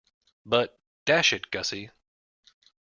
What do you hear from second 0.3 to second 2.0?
But, dash it, Gussie.